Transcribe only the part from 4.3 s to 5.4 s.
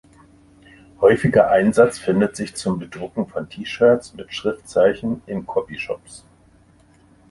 Schriftzeichen